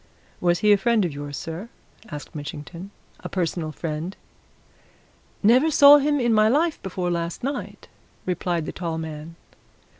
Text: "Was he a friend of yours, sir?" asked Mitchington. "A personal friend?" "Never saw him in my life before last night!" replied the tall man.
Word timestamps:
"Was 0.39 0.61
he 0.61 0.71
a 0.71 0.77
friend 0.79 1.05
of 1.05 1.13
yours, 1.13 1.37
sir?" 1.37 1.69
asked 2.09 2.33
Mitchington. 2.33 2.89
"A 3.19 3.29
personal 3.29 3.71
friend?" 3.71 4.17
"Never 5.43 5.69
saw 5.69 5.99
him 5.99 6.19
in 6.19 6.33
my 6.33 6.47
life 6.49 6.81
before 6.81 7.11
last 7.11 7.43
night!" 7.43 7.87
replied 8.25 8.65
the 8.65 8.71
tall 8.71 8.97
man. 8.97 9.35